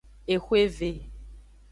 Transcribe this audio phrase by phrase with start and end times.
[0.27, 0.91] Exweve.